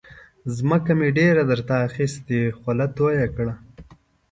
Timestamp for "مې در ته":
0.99-1.75